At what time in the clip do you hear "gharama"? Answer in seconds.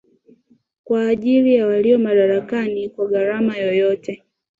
3.07-3.57